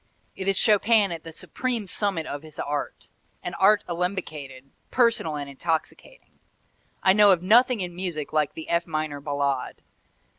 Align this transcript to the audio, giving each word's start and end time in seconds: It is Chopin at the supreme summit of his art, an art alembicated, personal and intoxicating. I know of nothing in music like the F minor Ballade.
It 0.35 0.47
is 0.47 0.57
Chopin 0.57 1.11
at 1.11 1.23
the 1.23 1.31
supreme 1.31 1.85
summit 1.85 2.25
of 2.25 2.41
his 2.41 2.57
art, 2.57 3.07
an 3.43 3.53
art 3.53 3.83
alembicated, 3.87 4.71
personal 4.89 5.35
and 5.35 5.47
intoxicating. 5.47 6.39
I 7.03 7.13
know 7.13 7.29
of 7.31 7.43
nothing 7.43 7.81
in 7.81 7.95
music 7.95 8.33
like 8.33 8.55
the 8.55 8.67
F 8.67 8.87
minor 8.87 9.21
Ballade. 9.21 9.83